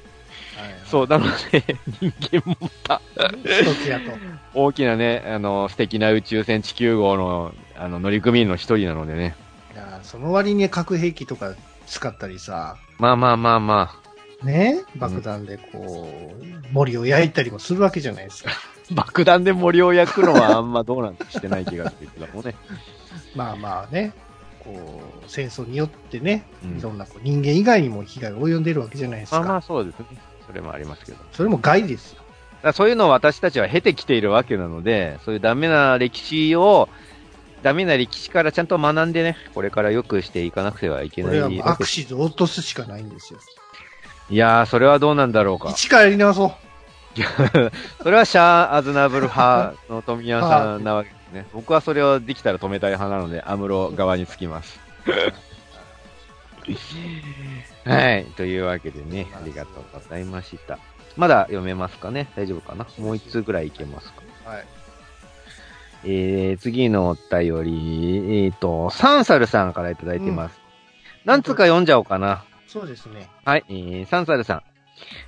[0.99, 3.01] はいそう、なので、人間もまた、
[3.43, 4.13] 一つやと。
[4.55, 9.35] 大きなね、あの、素敵な宇宙船地球号の、あの、乗組員の一人なのでね。
[9.75, 11.55] いやその割に核兵器とか
[11.89, 14.01] 使ったりさ、まあまあまあま
[14.43, 14.85] あ、ね？
[14.95, 18.51] 爆弾でこう、森を焼いたりもするわけじゃないですか。
[18.95, 22.55] 爆弾で森を焼くのはあんまどうなんてしてない気がするけどもね。
[23.35, 24.13] まあまあね、
[24.61, 29.41] こう、戦争によってね、うんいろんなこう人間以外にも被害が及んでるわけじゃないですか。
[29.41, 30.07] まあまあそうですね。
[30.47, 31.19] それもありますけど。
[31.33, 32.23] それも害ですよ。
[32.63, 36.89] らそういうのを私たちは経てきているわけなので、そういうダメな歴史を、
[37.63, 43.39] ダメな歴史からちゃんと学んでね、これから良くしていかなくてはいけこないれはもうアクシズを落とすしかないんですよ。
[44.31, 45.71] いやー、それはどうなんだろうか。
[45.71, 46.53] 一からやり直そう。
[48.03, 51.47] それはシャア・アズナブル派の富谷さんなわけですね。
[51.53, 54.81] 僕はそれをできたら止めたい派なので、アムロ側につきます。
[57.85, 58.25] はい。
[58.37, 60.79] というわけでね、ありがとうございました。
[61.17, 62.29] まだ読めますかね？
[62.37, 62.87] 大丈夫かな？
[62.99, 64.23] もう一通ぐらいいけますか？
[64.51, 64.65] はい。
[66.07, 70.61] えー、次のお便り、えっ、と、サンサルさんからいただいてます。
[71.25, 72.45] 何通か読んじゃおうかな。
[72.67, 73.29] そうですね。
[73.45, 74.63] はい、えー、サンサルさん。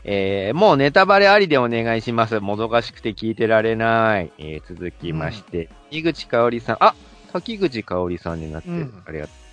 [0.05, 2.41] えー、もうネタバレありでお願いします。
[2.41, 4.31] もどかしくて聞いてられない。
[4.39, 6.77] えー、続きまして、井口香織さん。
[6.81, 6.95] あ、
[7.33, 8.75] 滝口香織さんになってる。
[8.75, 9.46] うんありがとう。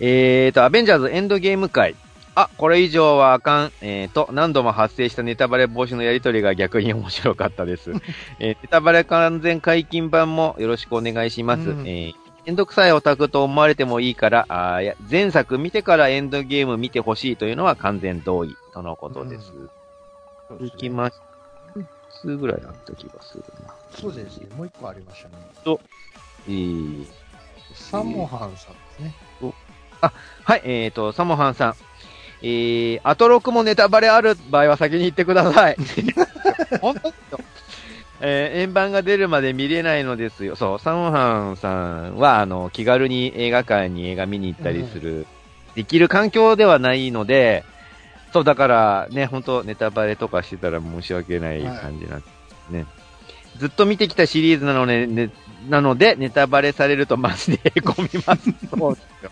[0.00, 1.94] えーと、アベンジャーズエンドゲーム会。
[2.34, 3.72] あ、これ以上はあかん。
[3.80, 7.92] えーと、何度も発生したネタバレ防止のやりとりが逆に面白かったです。
[8.40, 11.70] えーネタバレ完全解禁版もよろしくお願いします。
[11.70, 12.14] うんえー
[12.46, 19.50] めんどくさいオタクと思われてもいいから、あや前作見てからエンドゲーム見てほしいというのは完全同意とのことです。
[20.48, 21.14] そう行きまし
[22.20, 23.74] つぐらいあった気がするな。
[23.90, 24.48] そうですね。
[24.56, 25.34] もう一個ありましたね。
[26.46, 27.06] えー、
[27.72, 29.14] サモハンさんですね。
[30.44, 31.74] はい、えーと、サモハンさん。
[32.42, 35.76] えー、アトロクもネタバレある場合は先に言ってください。
[36.82, 37.40] 本当ですよ
[38.20, 40.56] えー、円盤が出るまで見れないのですよ。
[40.56, 45.26] そう、サモハンさんは、あの、気軽に映画館に映画見に行ったりする、
[45.74, 47.64] できる環境ではないので、
[48.32, 52.26] そう、だから、ね、本当ネタバレとかしてたら申し訳ない感じなんで
[52.68, 52.86] すね。
[53.58, 55.30] ずっと見てきたシリーズなので、ね、
[55.68, 58.50] なので、ネタバレされるとマジでへこみます。
[58.70, 59.30] そうですよ。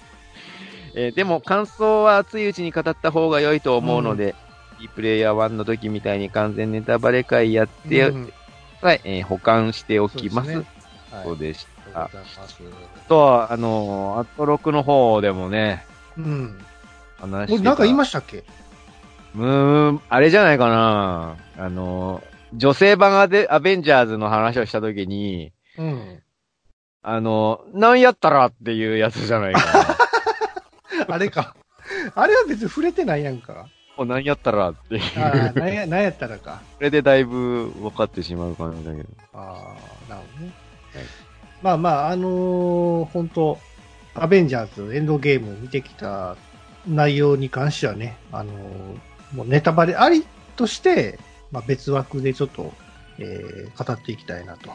[0.95, 4.35] えーでも感想は熱いうちに語った方が良いと思うので、
[4.81, 8.33] いいプレイヤー1の時みたいに完全ネタバレ会やって、うん
[8.81, 10.53] はい、えー保管しておきます。
[11.25, 12.01] そうねでした。
[12.01, 12.11] はい。
[12.15, 13.09] ありがとうございます。
[13.09, 15.85] と、あのーアトロクの方でもね、
[16.17, 16.59] うん。
[17.19, 18.45] 話してなんか言いましたっけ？
[19.37, 21.37] うーん、あれじゃないかな。
[21.59, 26.23] あのー女性版アデアベンジャーズの話をした時に、うん。
[27.03, 29.92] あのーなんやったらっていうやつじゃないかな。
[31.13, 31.55] あれか。
[32.15, 33.69] あれは別に触れてないやんか。
[33.97, 35.03] もうなんやったらっていう。
[35.19, 36.63] ああ、なんや、なんやったらか。
[36.79, 39.09] それでだいぶ分かってしまう感じだけど。
[39.35, 39.77] あ
[40.09, 40.53] あ、なるほどね。
[40.95, 41.05] はい
[41.63, 43.57] まあまあ、あのー本当
[44.15, 46.37] アベンジャーズエンドゲームを見てきた
[46.89, 51.19] 内容に関してはね、あのーもうネタバレありとして、
[51.53, 52.73] まあ別枠でちょっと、
[53.19, 54.71] えー語っていきたいなと。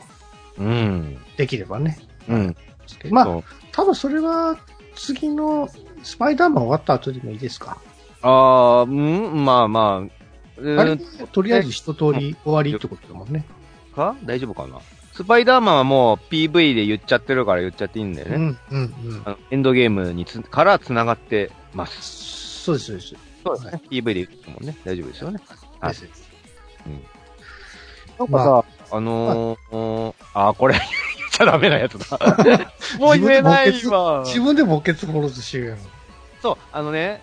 [0.60, 1.18] うん。
[1.36, 1.98] できればね。
[2.30, 2.56] うん。
[3.10, 4.58] まあ、多分それは
[4.96, 5.68] 次の
[6.08, 7.78] スパイダーマン終わった後でもいいですか？
[8.22, 8.30] あ
[8.80, 10.10] あ、うん、まあまあ、う
[10.80, 13.44] あれーんとりあえず一通り終わりってことだもんね。
[13.94, 14.16] か？
[14.24, 14.80] 大丈夫かな？
[15.14, 18.36] スパイダーマンはもう PV で言っちゃってるから言っちゃっていいんだよね。
[18.36, 18.78] うん、うん、う
[19.16, 19.22] ん。
[19.26, 22.64] あのエンドゲームにつから繋がってます。
[22.64, 23.16] そうです、そうです。
[23.44, 23.82] そうですね。
[23.90, 25.40] PV で言ってもね、大丈夫ですよね。
[25.80, 25.96] はい
[28.18, 30.86] なんかさ、あのー、あー、これ言っ
[31.32, 32.18] ちゃダメなやつだ。
[32.98, 34.24] もう言えないわ。
[34.26, 35.78] 自分で墓穴掘ろうとしてるやん。
[36.48, 37.22] そう、あのね、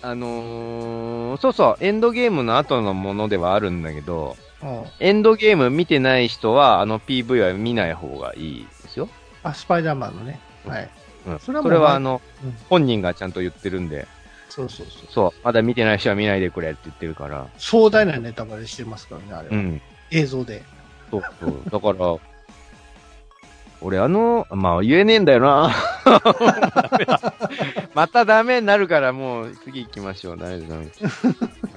[0.00, 9.08] あのー、そうそう、エンドゲームの後のものではあるんだけど、うんエンドゲーム見てない人は、あの PV は見ない方がいいですよ。
[9.42, 10.38] あ、スパイダーマンのね。
[10.66, 10.90] はい。
[11.26, 11.38] うん。
[11.38, 14.06] それはそれはあの、うん本人がちゃんと言ってるんで、
[14.48, 15.06] そうそうそう。
[15.10, 19.54] そう、まだ見てない人は見ないでくれって言ってるから、壮大なネタバレしてますからね、あれは。
[19.54, 19.82] うん。
[20.10, 20.62] 映像で。
[21.10, 21.62] そうそう。
[21.70, 22.16] だから、
[23.82, 25.74] 俺あの、まあ言えねえんだよな。
[28.00, 30.38] またダメになるからもう次行きましょう。
[30.38, 30.88] 大丈夫ダメ。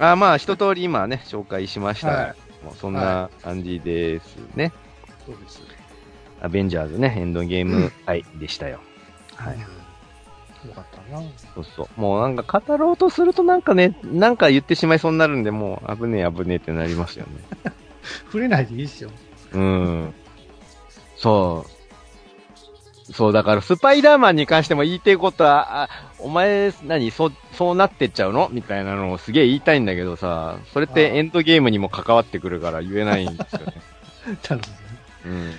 [0.00, 2.08] あまあ一通り今ね、紹介しました。
[2.08, 2.22] は
[2.62, 2.64] い。
[2.64, 4.72] もうそんな感じですね。
[5.26, 5.60] そうです。
[6.40, 8.80] アベンジャーズね、エンドゲーム愛でしたよ。
[9.36, 9.54] はい。
[9.54, 10.70] うん。
[10.70, 11.22] よかったな。
[11.54, 12.00] そうそう。
[12.00, 17.72] もうなんか語ろうとするとなんかね、なんか言ってしまいそうになるんで、もう危ねえ危ねえってなりますよね。
[18.32, 19.10] 触れないでいいっすよ。
[19.52, 20.14] うん。
[21.16, 21.73] そう。
[23.12, 25.88] そう、だからスパイダーマンに関しても言いたいことは、あ、
[26.18, 28.48] お前、何、そう、そうなってっちゃうの？
[28.50, 33.74] みたいなのをすげえ言いたいんだけどさ、それってエンドゲームにも関わってくるから言えないんですよね。
[34.48, 35.50] なるほうん。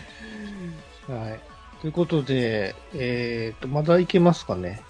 [1.07, 1.21] どね。
[1.29, 1.39] はい。
[1.81, 4.81] ということで、えっ、と、まだいけますかね？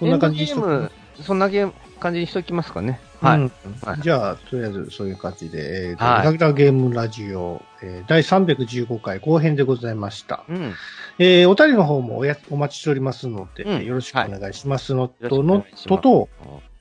[0.00, 0.66] こんな感じにしとく？
[0.72, 0.82] エンドゲー
[1.18, 3.00] ム、そんなゲーム感じにしときますかね。
[3.20, 3.38] はい。
[3.38, 10.44] うんはいじゃあ、とりあえずそういう感じで、えーとはいガキラゲームラジオ、えー第315回後編でございました。
[10.48, 10.72] うん。
[11.18, 16.28] えーお便りの方もおやお待ちしておりますので、うんよろしくお願いしますのと、のとと、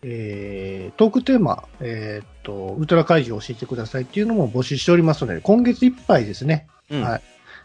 [0.04, 7.02] えートークテーマ、えっ、と、ウルトラ怪獣を教えてくださいっていうのも募集しておりますので、今月いっぱいですね、うん。
[7.02, 7.22] はい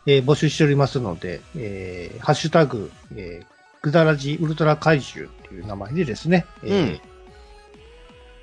[0.07, 3.47] えー募集しておりますので、えーハッシュタグ、えー
[3.83, 7.01] ぐだらじウルトラ怪獣っていう名前でですね、えーうん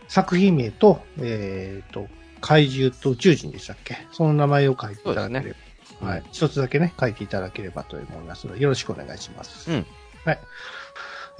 [0.09, 2.07] 作品名と、えーと、
[2.41, 3.97] 怪獣と宇宙人でしたっけ？
[4.11, 5.55] その名前を書いていただければ、ね
[6.01, 6.23] はい。
[6.31, 9.71] 一つだけね、書いていただければと思いますので、よろしくお願いします。
[9.71, 9.85] うん
[10.25, 10.39] はい。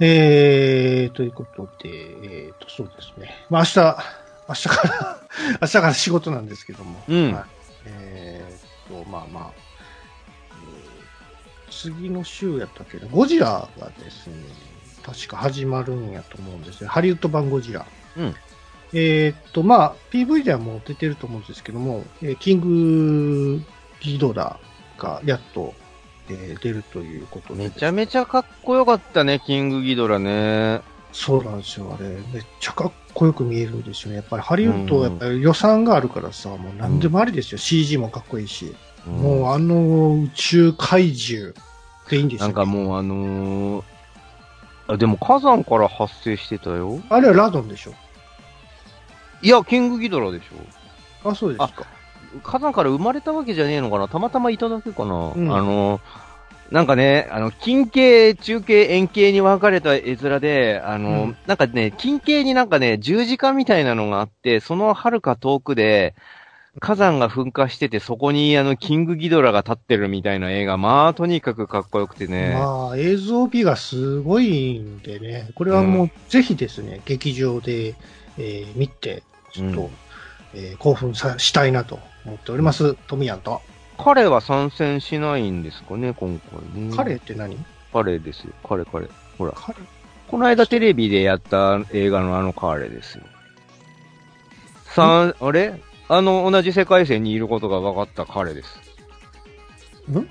[0.00, 3.34] えー、ということで、えーと、そうですね。
[3.50, 3.78] まあ、明日、
[4.48, 5.18] 明日から、
[5.60, 7.44] 明日から仕事なんですけども、うんはい、
[7.86, 14.34] えーと、まあまあ、えー次の週やったっけど、ゴジラがですね、
[15.04, 16.88] 確か始まるんやと思うんですよ。
[16.90, 17.86] ハリウッド版ゴジラ。
[18.16, 18.34] うん
[18.92, 23.62] えーっと、まあ、PV ではもう出てると思うんですけども、えーキング
[24.00, 24.58] ギドラ
[24.98, 25.74] がやっと、
[26.28, 27.64] えー出るということで。
[27.64, 30.80] めちゃめちゃかっこよかったね、キングギドラね。
[31.12, 32.08] そうなんですよ、あれ。
[32.32, 34.16] めっちゃかっこよく見えるんですよね。
[34.16, 37.58] やっぱりハリウッドはやっぱり予算があるからさ、もう何でもありですよ。
[37.58, 38.74] CG もかっこいいし。
[39.06, 41.54] もうあの宇宙怪獣
[42.08, 43.84] でいいんですよ、なんかもうあのー、
[44.88, 47.00] あ、でも火山から発生してたよ。
[47.08, 47.94] あれはラドンでしょ
[49.42, 51.30] いや、キングギドラでしょ。
[51.30, 51.86] あ、そうですか。
[52.42, 56.00] 火山から生まれたわけじゃねえのかなたまたまいただけかな、うんあのー、
[56.70, 66.14] なんかね、あの、近景、中景、円形に分かれた絵面で、あの、うんなんかね、近景になんかね、十字架みたいなのがあって、その遥か遠くで、
[66.78, 72.54] 火山が噴火してて、そこにあの、キングギドラが立ってるみたいな映画、まあ、とにかくかっこよくてね。
[72.54, 77.96] まあ、映像美がすごいんでね、これはもうぜひですね、劇場で、
[78.38, 79.90] えー見て、ちょっと、うん
[80.52, 83.60] えー興奮さしたいなと思っております、トミヤンと。
[83.98, 86.40] 彼は参戦しないんですかね、今
[86.74, 86.92] 回ね。
[86.96, 87.56] 彼って何？
[87.92, 88.52] 彼ですよ。
[88.68, 89.06] 彼、彼。
[89.38, 89.52] ほら。
[89.54, 89.76] 彼？
[90.26, 93.24] この間テレビでやった映画のあの彼ですよ。
[94.86, 95.80] さあ、あれ？
[96.08, 98.80] あの、同じ世界線にいることが分かった彼です。
[100.10, 100.28] ん？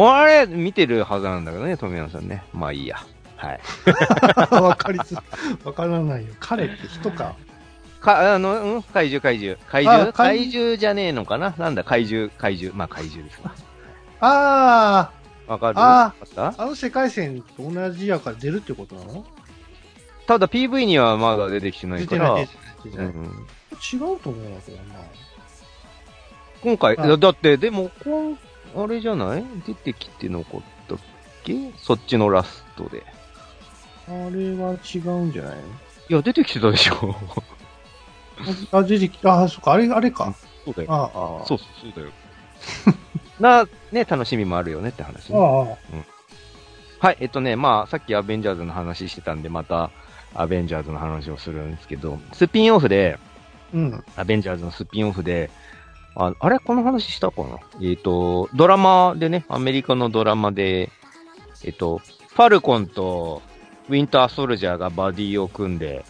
[0.00, 0.46] あれ？
[0.46, 2.42] 見てるはずなんだけどね、富山さんね。
[2.54, 2.96] まあいいや。
[3.36, 3.60] はい。
[4.62, 5.20] わかりづ
[5.64, 6.32] わからないよ。
[6.40, 7.34] 彼って人か？
[8.06, 8.82] か、あの、うん？
[8.82, 9.58] 怪獣、怪獣。
[9.68, 11.54] 怪あ獣怪怪獣じゃねえのかな？
[11.58, 12.76] なんだ、怪獣、怪獣。
[12.76, 13.54] まあ怪獣ですわ。
[14.20, 15.10] あ
[15.46, 15.78] わかる？
[15.78, 16.46] あわかった？
[16.46, 19.26] あ、あの世界線と同じやから出るってことなの？
[20.26, 22.34] ただ PV にはまだ出てきてないから。
[22.82, 23.12] 出てない、違う
[24.20, 24.84] と思うんだけどな。
[26.62, 28.38] 今回、あだだって、でも、こん、
[28.76, 29.44] あれじゃない？
[29.66, 30.98] 出てきて残ったっ
[31.44, 31.72] け？
[31.78, 33.04] そっちのラストで。
[34.08, 35.58] あれは違うんじゃない
[36.08, 37.16] いや、出てきてたでしょ。
[38.72, 39.42] あ、出てきた。
[39.42, 40.34] あ、そっか、あれ、あれか。
[40.64, 40.92] そうだよ。
[40.92, 42.08] ああ、あそうそう、そうだよ。
[43.40, 45.78] な、ね、楽しみもあるよねって話、あ、あね。
[47.00, 49.90] あ、はい、えっとね、まあ、さっきアベンジャーズの話してたんで、また、
[50.34, 53.18] アベンジャーズの話をするんですけど、スピンオフで、
[53.72, 54.04] うん。
[54.16, 55.50] アベンジャーズのスピンオフで、
[56.14, 56.58] ああれ？
[56.58, 57.58] この話したかな？
[57.82, 60.90] えっ、と、ドラマでね、アメリカのドラマで、
[61.62, 63.42] えっ、と、ファルコンと
[63.88, 66.04] ウィンターソルジャーがバディを組んで、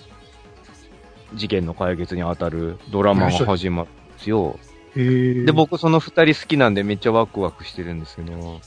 [1.34, 4.58] 事件の解決に当たるドラマが始まるんですよ。
[4.94, 8.60] で、、僕その二人好きなんでめっちゃワクワクしてるんですけど、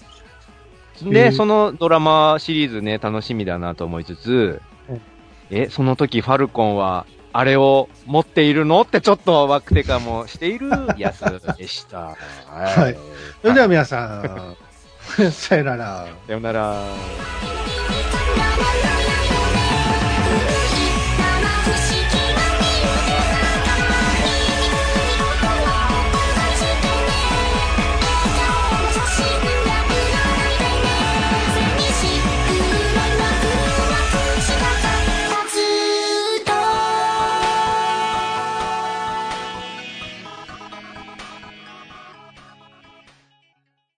[1.07, 5.01] へで、ーそのドラマシリーズね、楽しみだなと思いつつうん、
[5.49, 11.21] え、その時ファルコンは、あれを持っているのってちょっとワクテカもしているやつ
[11.57, 12.15] でした。
[12.49, 12.97] はい
[13.41, 16.07] それでは皆さん、さよなら。
[16.27, 16.83] さよなら。